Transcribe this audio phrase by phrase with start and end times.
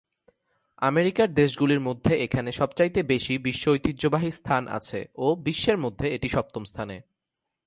[0.81, 6.63] আমেরিকার দেশগুলির মধ্যে এখানে সবচাইতে বেশি বিশ্ব ঐতিহ্যবাহী স্থান আছে ও বিশ্বের মধ্যে এটি সপ্তম
[6.63, 6.97] স্থানে।